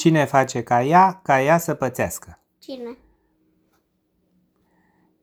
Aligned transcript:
Cine 0.00 0.24
face 0.24 0.62
ca 0.62 0.82
ea, 0.82 1.20
ca 1.22 1.42
ea 1.42 1.58
să 1.58 1.74
pățească? 1.74 2.38
Cine? 2.58 2.96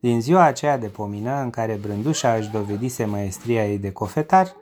Din 0.00 0.20
ziua 0.20 0.42
aceea 0.42 0.78
de 0.78 0.86
pomină 0.86 1.40
în 1.42 1.50
care 1.50 1.74
Brândușa 1.74 2.34
își 2.34 2.50
dovedise 2.50 3.04
maestria 3.04 3.66
ei 3.66 3.78
de 3.78 3.92
cofetar, 3.92 4.54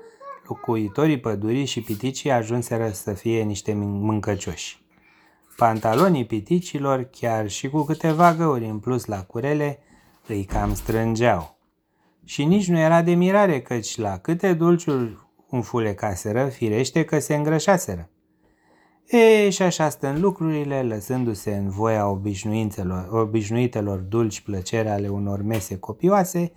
locuitorii 0.49 1.21
pădurii 1.21 1.65
și 1.65 1.81
piticii 1.81 2.31
ajunseră 2.31 2.91
să 2.91 3.13
fie 3.13 3.43
niște 3.43 3.73
mâncăcioși. 3.75 4.85
Pantalonii 5.57 6.27
piticilor, 6.27 7.09
chiar 7.11 7.49
și 7.49 7.69
cu 7.69 7.83
câteva 7.83 8.35
găuri 8.35 8.65
în 8.65 8.79
plus 8.79 9.05
la 9.05 9.23
curele, 9.23 9.79
îi 10.27 10.45
cam 10.45 10.75
strângeau. 10.75 11.59
Și 12.25 12.45
nici 12.45 12.69
nu 12.69 12.79
era 12.79 13.03
de 13.03 13.15
mirare 13.15 13.63
căci 13.63 13.97
la 13.97 14.19
câte 14.19 14.53
dulciuri 14.53 15.19
înfulecaseră, 15.51 16.47
firește 16.47 17.05
că 17.05 17.19
se 17.19 17.35
îngrășaseră. 17.35 18.11
E, 19.07 19.51
și 19.51 19.63
așa 19.63 19.89
stând 19.89 20.19
lucrurile, 20.19 20.83
lăsându-se 20.83 21.57
în 21.57 21.69
voia 21.69 22.09
obișnuitelor 23.11 23.99
dulci 23.99 24.41
plăcere 24.41 24.91
ale 24.91 25.09
unor 25.09 25.43
mese 25.43 25.79
copioase, 25.79 26.53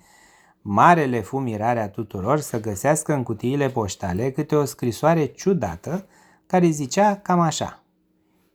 marele 0.62 1.20
fu 1.20 1.38
mirarea 1.38 1.88
tuturor 1.88 2.38
să 2.38 2.60
găsească 2.60 3.12
în 3.12 3.22
cutiile 3.22 3.68
poștale 3.68 4.30
câte 4.30 4.54
o 4.56 4.64
scrisoare 4.64 5.24
ciudată 5.24 6.06
care 6.46 6.68
zicea 6.68 7.16
cam 7.16 7.40
așa. 7.40 7.82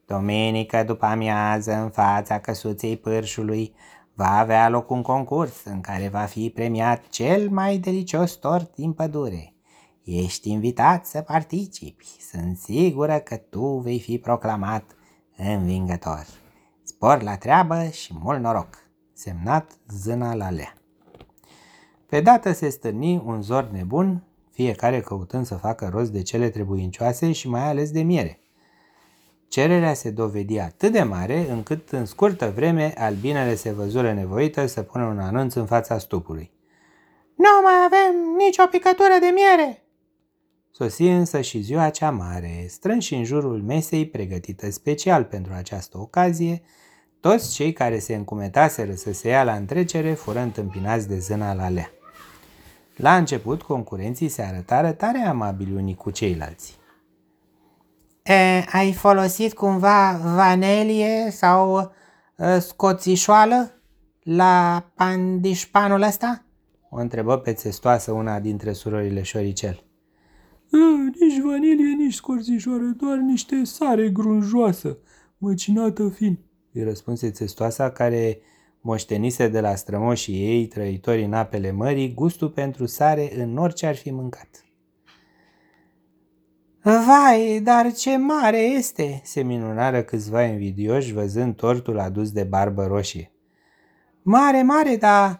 Domenică 0.06 0.84
după 0.84 1.06
amiază 1.06 1.74
în 1.74 1.90
fața 1.90 2.40
căsuței 2.40 2.98
pârșului 2.98 3.76
va 4.14 4.38
avea 4.38 4.70
loc 4.70 4.90
un 4.90 5.02
concurs 5.02 5.64
în 5.64 5.82
care 5.82 6.08
va 6.08 6.24
fi 6.24 6.50
premiat 6.50 7.08
cel 7.10 7.50
mai 7.50 7.78
delicios 7.78 8.32
tort 8.32 8.76
din 8.76 8.94
pădure. 8.94 9.55
Ești 10.06 10.52
invitat 10.52 11.06
să 11.06 11.22
participi. 11.22 12.06
Sunt 12.32 12.58
sigură 12.58 13.20
că 13.20 13.36
tu 13.36 13.66
vei 13.66 14.00
fi 14.00 14.18
proclamat 14.18 14.84
învingător. 15.38 16.26
Spor 16.84 17.22
la 17.22 17.38
treabă 17.38 17.88
și 17.92 18.14
mult 18.22 18.40
noroc. 18.40 18.78
Semnat 19.14 19.72
Zâna 19.90 20.34
la 20.34 20.50
lea. 20.50 20.74
Pe 22.06 22.22
dată 22.22 22.52
se 22.52 22.70
stârni 22.70 23.24
un 23.26 23.42
zor 23.42 23.70
nebun, 23.72 24.24
fiecare 24.52 25.02
căutând 25.02 25.46
să 25.46 25.56
facă 25.56 25.90
rost 25.92 26.12
de 26.12 26.22
cele 26.22 26.50
trebuincioase 26.50 27.32
și 27.32 27.50
mai 27.50 27.68
ales 27.70 27.92
de 27.92 28.02
miere. 28.02 28.40
Cererea 29.48 29.94
se 29.94 30.10
dovedi 30.10 30.60
atât 30.60 30.92
de 30.92 31.04
mare 31.04 31.50
încât 31.50 31.90
în 31.90 32.06
scurtă 32.06 32.52
vreme 32.56 32.94
albinele 32.98 33.56
se 33.56 33.72
văzură 33.72 34.14
nevoită 34.14 34.66
să 34.66 34.82
pună 34.82 35.06
un 35.06 35.20
anunț 35.20 35.54
în 35.54 35.66
fața 35.66 35.98
stupului. 35.98 36.52
Nu 37.36 37.50
mai 37.64 37.74
avem 37.86 38.36
nicio 38.38 38.66
picătură 38.66 39.18
de 39.20 39.32
miere! 39.34 39.85
Sosi 40.78 41.04
însă 41.04 41.42
și 41.42 41.62
ziua 41.62 41.90
cea 41.90 42.12
mare, 42.12 42.66
strânși 42.70 43.16
în 43.16 43.24
jurul 43.24 43.62
mesei 43.62 44.08
pregătită 44.08 44.72
special 44.72 45.24
pentru 45.24 45.54
această 45.54 45.98
ocazie, 45.98 46.62
toți 47.20 47.54
cei 47.54 47.74
care 47.74 48.00
se 48.00 48.16
încumetaseră 48.16 48.94
să 48.94 49.14
se 49.14 49.28
ia 49.30 49.44
la 49.44 49.54
întrecere 49.54 50.14
fură 50.14 50.40
întâmpinați 50.40 51.08
de 51.08 51.20
zâna 51.20 51.54
la 51.54 51.70
lea. 51.70 51.90
La 52.96 53.16
început, 53.16 53.62
concurenții 53.62 54.28
se 54.28 54.42
arătară 54.42 54.92
tare 54.92 55.18
amabili 55.18 55.74
unii 55.74 55.96
cu 55.96 56.12
ceilalți. 56.12 56.78
E, 58.24 58.64
ai 58.72 58.94
folosit 58.94 59.54
cumva 59.54 60.20
vanelie 60.24 61.32
sau 61.32 61.92
e, 62.38 62.60
scoțișoală 62.60 63.72
la 64.24 64.86
pandișpanul 64.96 66.02
ăsta? 66.02 66.44
O 66.90 66.98
întrebă 66.98 67.38
pe 67.38 67.54
țestoasă 67.54 68.12
una 68.12 68.40
dintre 68.40 68.74
surorile 68.74 69.22
șoricel. 69.22 69.86
A, 70.72 71.10
nici 71.20 71.42
vanilie, 71.44 71.94
nici 71.98 72.14
scorțișoară, 72.14 72.94
doar 72.98 73.18
niște 73.18 73.64
sare 73.64 74.10
grunjoasă, 74.10 74.98
măcinată 75.38 76.10
fin, 76.10 76.40
îi 76.74 76.84
răspunse 76.84 77.32
țestoasa 77.32 77.92
care 77.92 78.40
moștenise 78.82 79.48
de 79.48 79.60
la 79.60 79.76
strămoșii 79.76 80.46
ei, 80.46 80.68
trăitori 80.68 81.24
în 81.24 81.34
apele 81.34 81.72
mării, 81.72 82.14
gustul 82.14 82.50
pentru 82.50 82.86
sare 82.86 83.42
în 83.42 83.58
orice 83.58 83.86
ar 83.86 83.96
fi 83.96 84.12
mâncat. 84.12 84.66
Vai, 86.82 87.60
dar 87.64 87.94
ce 87.94 88.18
mare 88.18 88.58
este!" 88.58 89.22
se 89.24 89.42
minunară 89.42 90.04
câțiva 90.04 90.44
invidioși 90.44 91.14
văzând 91.14 91.56
tortul 91.56 92.00
adus 92.00 92.32
de 92.32 92.44
barbă 92.44 92.86
roșie. 92.86 93.32
Mare, 94.22 94.62
mare, 94.62 94.96
dar 94.96 95.40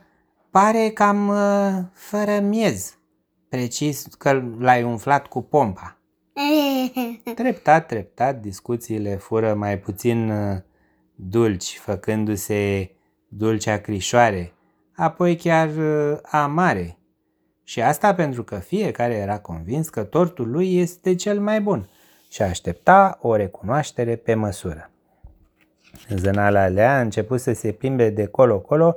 pare 0.50 0.90
cam 0.90 1.28
uh, 1.28 1.84
fără 1.94 2.40
miez. 2.40 2.95
Precis 3.56 4.06
că 4.18 4.44
l-ai 4.60 4.84
umflat 4.84 5.28
cu 5.28 5.42
pompa. 5.42 5.98
Treptat, 7.36 7.88
treptat, 7.88 8.40
discuțiile 8.42 9.16
fură 9.16 9.54
mai 9.54 9.80
puțin 9.80 10.30
uh, 10.30 10.58
dulci, 11.16 11.78
făcându-se 11.78 12.92
dulce 13.28 13.70
acrișoare, 13.70 14.54
apoi 14.96 15.36
chiar 15.36 15.68
uh, 15.68 16.18
amare. 16.24 16.98
Și 17.64 17.82
asta 17.82 18.16
pentru 18.16 18.44
că 18.44 18.56
fiecare 18.56 19.14
era 19.14 19.40
convins 19.40 19.90
că 19.90 20.04
tortul 20.04 20.50
lui 20.50 20.78
este 20.78 21.16
cel 21.16 21.40
mai 21.40 21.62
bun 21.62 21.90
și 22.30 22.42
aștepta 22.42 23.18
o 23.22 23.36
recunoaștere 23.36 24.16
pe 24.16 24.34
măsură. 24.34 24.92
Zânala 26.10 26.68
Lea 26.68 26.98
a 26.98 27.02
început 27.02 27.40
să 27.42 27.54
se 27.54 27.72
plimbe 27.72 28.10
de 28.10 28.26
colo-colo, 28.26 28.96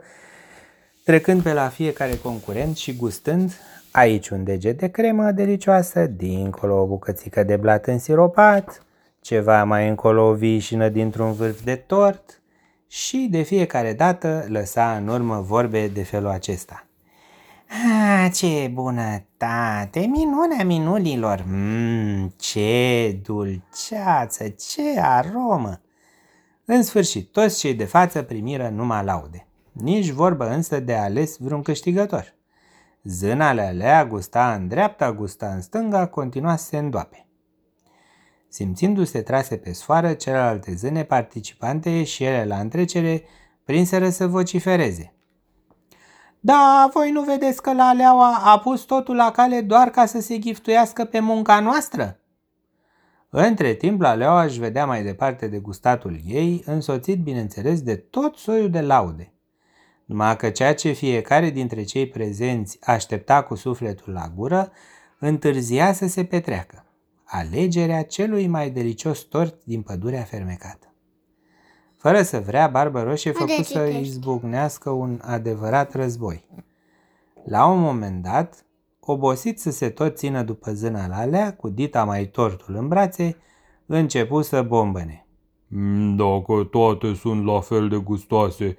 trecând 1.04 1.42
pe 1.42 1.52
la 1.52 1.68
fiecare 1.68 2.16
concurent 2.16 2.76
și 2.76 2.96
gustând 2.96 3.52
Aici 3.90 4.28
un 4.28 4.44
deget 4.44 4.78
de 4.78 4.88
cremă 4.88 5.30
delicioasă, 5.30 6.06
dincolo 6.06 6.80
o 6.80 6.86
bucățică 6.86 7.42
de 7.42 7.56
blat 7.56 7.86
însiropat, 7.86 8.82
ceva 9.20 9.64
mai 9.64 9.88
încolo 9.88 10.28
o 10.28 10.34
vișină 10.34 10.88
dintr-un 10.88 11.32
vârf 11.32 11.62
de 11.62 11.74
tort 11.74 12.42
și 12.88 13.28
de 13.30 13.42
fiecare 13.42 13.92
dată 13.92 14.44
lăsa 14.48 14.96
în 14.96 15.08
urmă 15.08 15.40
vorbe 15.40 15.88
de 15.88 16.02
felul 16.02 16.28
acesta. 16.28 16.86
Ah, 17.68 18.30
ce 18.32 18.70
bunătate, 18.72 20.00
minunea 20.00 20.64
minulilor, 20.64 21.44
mm, 21.48 22.34
ce 22.36 23.18
dulceață, 23.22 24.48
ce 24.48 25.00
aromă! 25.00 25.80
În 26.64 26.82
sfârșit, 26.82 27.32
toți 27.32 27.58
cei 27.58 27.74
de 27.74 27.84
față 27.84 28.22
primiră 28.22 28.68
numai 28.68 29.04
laude. 29.04 29.46
Nici 29.72 30.08
vorbă 30.08 30.48
însă 30.48 30.80
de 30.80 30.94
ales 30.94 31.36
vreun 31.38 31.62
câștigător. 31.62 32.37
Zânale 33.08 33.62
alea 33.62 34.06
gusta 34.06 34.54
în 34.54 34.68
dreapta, 34.68 35.12
gusta 35.12 35.46
în 35.46 35.60
stânga, 35.60 36.06
continua 36.06 36.56
să 36.56 36.64
se 36.64 36.78
îndoape. 36.78 37.26
Simțindu-se 38.48 39.22
trase 39.22 39.56
pe 39.56 39.72
sfoară, 39.72 40.12
celelalte 40.12 40.74
zâne 40.74 41.04
participante 41.04 42.04
și 42.04 42.24
ele 42.24 42.44
la 42.44 42.58
întrecere 42.58 43.24
prinseră 43.64 44.08
să 44.08 44.26
vocifereze. 44.26 45.14
Da, 46.40 46.90
voi 46.92 47.10
nu 47.10 47.22
vedeți 47.22 47.62
că 47.62 47.72
la 47.72 47.92
Leaua 47.92 48.40
a 48.44 48.58
pus 48.58 48.82
totul 48.82 49.16
la 49.16 49.30
cale 49.30 49.60
doar 49.60 49.90
ca 49.90 50.06
să 50.06 50.20
se 50.20 50.38
giftuiască 50.38 51.04
pe 51.04 51.20
munca 51.20 51.60
noastră? 51.60 52.20
Între 53.30 53.74
timp, 53.74 54.00
la 54.00 54.14
Leaua 54.14 54.44
își 54.44 54.58
vedea 54.58 54.86
mai 54.86 55.02
departe 55.02 55.46
de 55.46 55.58
gustatul 55.58 56.20
ei, 56.26 56.62
însoțit, 56.66 57.22
bineînțeles, 57.22 57.82
de 57.82 57.96
tot 57.96 58.36
soiul 58.36 58.70
de 58.70 58.80
laude 58.80 59.32
numai 60.08 60.36
că 60.36 60.50
ceea 60.50 60.74
ce 60.74 60.92
fiecare 60.92 61.50
dintre 61.50 61.82
cei 61.82 62.08
prezenți 62.08 62.78
aștepta 62.84 63.42
cu 63.42 63.54
sufletul 63.54 64.12
la 64.12 64.32
gură, 64.34 64.72
întârzia 65.18 65.92
să 65.92 66.06
se 66.06 66.24
petreacă. 66.24 66.84
Alegerea 67.24 68.04
celui 68.04 68.46
mai 68.46 68.70
delicios 68.70 69.20
tort 69.20 69.64
din 69.64 69.82
pădurea 69.82 70.22
fermecată. 70.22 70.92
Fără 71.96 72.22
să 72.22 72.40
vrea, 72.40 72.66
Barbă 72.66 73.02
Roșie 73.02 73.32
făcut 73.32 73.64
să 73.64 73.84
izbucnească 73.84 74.90
un 74.90 75.20
adevărat 75.22 75.94
război. 75.94 76.46
La 77.44 77.66
un 77.66 77.80
moment 77.80 78.22
dat, 78.22 78.64
obosit 79.00 79.60
să 79.60 79.70
se 79.70 79.88
tot 79.88 80.16
țină 80.16 80.42
după 80.42 80.72
zâna 80.72 81.06
la 81.06 81.16
alea, 81.16 81.54
cu 81.54 81.68
dita 81.68 82.04
mai 82.04 82.26
tortul 82.26 82.74
în 82.74 82.88
brațe, 82.88 83.36
începu 83.86 84.42
să 84.42 84.62
bombăne. 84.62 85.26
Mm, 85.66 86.16
dacă 86.16 86.64
toate 86.70 87.14
sunt 87.14 87.44
la 87.44 87.60
fel 87.60 87.88
de 87.88 87.96
gustoase, 87.96 88.76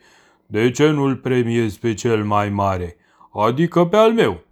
de 0.52 0.72
ce 0.72 0.90
nu-l 0.90 1.16
premiez 1.16 1.78
pe 1.78 1.94
cel 1.94 2.24
mai 2.24 2.50
mare, 2.50 2.96
adică 3.34 3.86
pe 3.86 3.96
al 3.96 4.14
meu? 4.14 4.44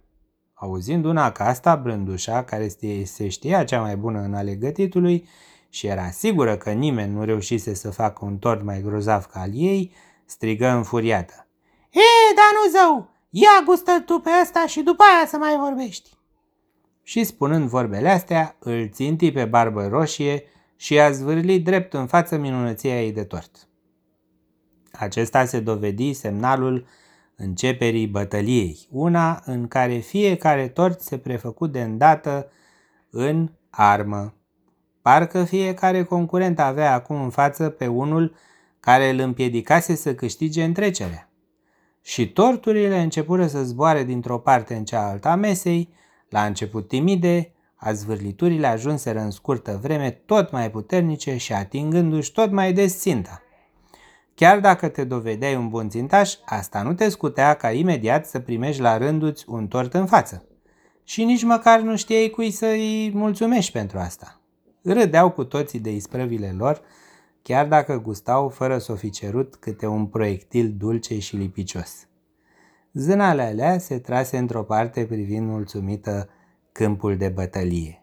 Auzind 0.54 1.04
una 1.04 1.32
ca 1.32 1.44
asta, 1.44 1.76
Brândușa, 1.76 2.44
care 2.44 2.68
se 3.04 3.28
știa 3.28 3.64
cea 3.64 3.80
mai 3.80 3.96
bună 3.96 4.20
în 4.20 4.34
ale 4.34 4.54
gătitului 4.54 5.28
și 5.68 5.86
era 5.86 6.10
sigură 6.10 6.56
că 6.56 6.70
nimeni 6.70 7.12
nu 7.12 7.24
reușise 7.24 7.74
să 7.74 7.90
facă 7.90 8.24
un 8.24 8.38
tort 8.38 8.62
mai 8.62 8.82
grozav 8.82 9.24
ca 9.24 9.40
al 9.40 9.50
ei, 9.52 9.92
strigă 10.24 10.68
înfuriată. 10.68 11.46
E, 11.90 12.34
dar 12.34 12.52
nu 12.54 12.70
zău! 12.78 13.10
Ia 13.30 13.62
gustă 13.64 14.02
tu 14.06 14.18
pe 14.18 14.30
ăsta 14.42 14.66
și 14.66 14.80
după 14.80 15.02
aia 15.02 15.26
să 15.26 15.36
mai 15.36 15.56
vorbești! 15.56 16.10
Și 17.02 17.24
spunând 17.24 17.68
vorbele 17.68 18.08
astea, 18.08 18.56
îl 18.58 18.88
ținti 18.92 19.32
pe 19.32 19.44
barbă 19.44 19.86
roșie 19.86 20.42
și 20.76 21.00
a 21.00 21.10
zvârlit 21.10 21.64
drept 21.64 21.92
în 21.92 22.06
față 22.06 22.36
minunăția 22.36 23.02
ei 23.02 23.12
de 23.12 23.24
tort. 23.24 23.67
Acesta 24.92 25.44
se 25.44 25.60
dovedi 25.60 26.12
semnalul 26.12 26.86
începerii 27.36 28.06
bătăliei, 28.06 28.88
una 28.90 29.42
în 29.44 29.68
care 29.68 29.96
fiecare 29.96 30.68
tort 30.68 31.00
se 31.00 31.18
prefăcu 31.18 31.66
de 31.66 31.82
îndată 31.82 32.50
în 33.10 33.50
armă. 33.70 34.34
Parcă 35.02 35.44
fiecare 35.44 36.02
concurent 36.02 36.58
avea 36.60 36.92
acum 36.92 37.22
în 37.22 37.30
față 37.30 37.68
pe 37.68 37.86
unul 37.86 38.34
care 38.80 39.08
îl 39.08 39.18
împiedicase 39.18 39.94
să 39.94 40.14
câștige 40.14 40.64
întrecerea. 40.64 41.30
Și 42.02 42.32
torturile 42.32 43.00
începură 43.00 43.46
să 43.46 43.62
zboare 43.62 44.04
dintr-o 44.04 44.38
parte 44.38 44.74
în 44.74 44.84
cealaltă 44.84 45.28
a 45.28 45.34
mesei, 45.34 45.92
la 46.28 46.44
început 46.44 46.88
timide, 46.88 47.52
a 47.74 47.92
zvârliturile 47.92 48.66
ajunseră 48.66 49.20
în 49.20 49.30
scurtă 49.30 49.78
vreme 49.82 50.10
tot 50.10 50.50
mai 50.50 50.70
puternice 50.70 51.36
și 51.36 51.52
atingându-și 51.52 52.32
tot 52.32 52.50
mai 52.50 52.72
des 52.72 52.98
ținta. 52.98 53.42
Chiar 54.38 54.60
dacă 54.60 54.88
te 54.88 55.04
dovedeai 55.04 55.56
un 55.56 55.68
bun 55.68 55.88
țintaș, 55.88 56.34
asta 56.44 56.82
nu 56.82 56.94
te 56.94 57.08
scutea 57.08 57.54
ca 57.54 57.72
imediat 57.72 58.26
să 58.26 58.38
primești 58.38 58.80
la 58.80 58.96
rânduți 58.96 59.44
un 59.48 59.66
tort 59.66 59.94
în 59.94 60.06
față. 60.06 60.44
Și 61.04 61.24
nici 61.24 61.42
măcar 61.42 61.80
nu 61.80 61.96
știai 61.96 62.28
cui 62.28 62.50
să-i 62.50 63.10
mulțumești 63.14 63.72
pentru 63.72 63.98
asta. 63.98 64.40
Râdeau 64.82 65.30
cu 65.30 65.44
toții 65.44 65.78
de 65.78 65.92
isprăvile 65.92 66.54
lor, 66.56 66.80
chiar 67.42 67.66
dacă 67.66 68.00
gustau 68.00 68.48
fără 68.48 68.78
să 68.78 68.92
o 68.92 68.94
fi 68.94 69.10
cerut 69.10 69.54
câte 69.54 69.86
un 69.86 70.06
proiectil 70.06 70.74
dulce 70.76 71.18
și 71.18 71.36
lipicios. 71.36 72.08
Zânale 72.92 73.42
alea 73.42 73.78
se 73.78 73.98
trase 73.98 74.36
într-o 74.36 74.62
parte 74.62 75.04
privind 75.04 75.48
mulțumită 75.48 76.28
câmpul 76.72 77.16
de 77.16 77.28
bătălie. 77.28 78.02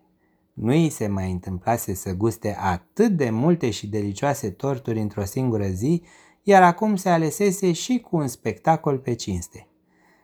Nu 0.53 0.71
îi 0.71 0.89
se 0.89 1.07
mai 1.07 1.31
întâmplase 1.31 1.93
să 1.93 2.13
guste 2.13 2.57
atât 2.59 3.11
de 3.11 3.29
multe 3.29 3.69
și 3.69 3.87
delicioase 3.87 4.49
torturi 4.49 4.99
într-o 4.99 5.23
singură 5.23 5.67
zi, 5.67 6.03
iar 6.47 6.63
acum 6.63 6.95
se 6.95 7.09
alesese 7.09 7.71
și 7.71 7.99
cu 7.99 8.15
un 8.15 8.27
spectacol 8.27 8.97
pe 8.97 9.13
cinste. 9.13 9.67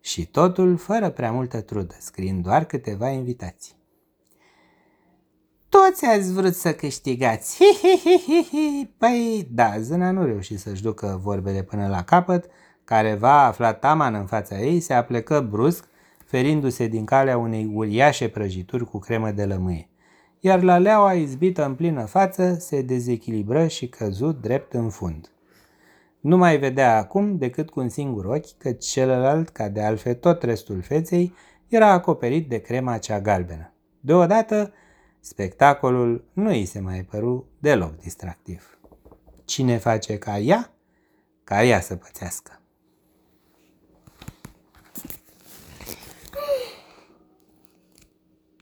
Și 0.00 0.26
totul 0.26 0.76
fără 0.76 1.10
prea 1.10 1.32
multă 1.32 1.60
trudă, 1.60 1.94
scriind 1.98 2.42
doar 2.42 2.64
câteva 2.64 3.08
invitații. 3.08 3.74
Toți 5.68 6.06
ați 6.06 6.32
vrut 6.32 6.54
să 6.54 6.74
câștigați. 6.74 7.56
Hi, 7.56 7.88
hi, 7.88 7.98
hi, 7.98 8.22
hi, 8.26 8.48
hi. 8.50 8.86
Păi, 8.98 9.48
da, 9.50 9.80
zâna 9.80 10.10
nu 10.10 10.24
reuși 10.24 10.56
să-și 10.56 10.82
ducă 10.82 11.20
vorbele 11.22 11.62
până 11.62 11.88
la 11.88 12.02
capăt, 12.02 12.50
Careva, 12.84 13.44
aflat 13.44 13.78
taman 13.78 14.14
în 14.14 14.26
fața 14.26 14.60
ei, 14.60 14.80
se 14.80 14.92
aplecă 14.92 15.40
brusc, 15.50 15.88
ferindu-se 16.24 16.86
din 16.86 17.04
calea 17.04 17.38
unei 17.38 17.70
uriașe 17.74 18.28
prăjituri 18.28 18.84
cu 18.84 18.98
cremă 18.98 19.30
de 19.30 19.44
lămâie. 19.44 19.88
Iar 20.40 20.62
la 20.62 20.78
leaua 20.78 21.12
izbită 21.12 21.64
în 21.64 21.74
plină 21.74 22.04
față 22.04 22.56
se 22.58 22.82
dezechilibră 22.82 23.66
și 23.66 23.88
căzu 23.88 24.32
drept 24.32 24.72
în 24.72 24.88
fund. 24.90 25.32
Nu 26.22 26.36
mai 26.36 26.58
vedea 26.58 26.96
acum 26.96 27.36
decât 27.36 27.70
cu 27.70 27.80
un 27.80 27.88
singur 27.88 28.24
ochi 28.24 28.58
că 28.58 28.72
celălalt, 28.72 29.48
ca 29.48 29.68
de 29.68 29.82
altfel 29.82 30.14
tot 30.14 30.42
restul 30.42 30.82
feței, 30.82 31.34
era 31.68 31.90
acoperit 31.90 32.48
de 32.48 32.58
crema 32.58 32.98
cea 32.98 33.20
galbenă. 33.20 33.72
Deodată, 34.00 34.72
spectacolul 35.20 36.24
nu 36.32 36.48
îi 36.48 36.64
se 36.64 36.80
mai 36.80 37.02
păru 37.02 37.46
deloc 37.58 37.96
distractiv. 37.96 38.78
Cine 39.44 39.76
face 39.76 40.18
ca 40.18 40.38
ea, 40.38 40.70
ca 41.44 41.64
ea 41.64 41.80
să 41.80 41.96
pățească. 41.96 42.61